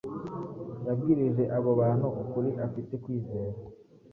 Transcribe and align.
yabwirije 0.87 1.43
abo 1.57 1.71
bantu 1.81 2.07
ukuri 2.21 2.49
afite 2.65 2.93
kwizera 3.03 3.57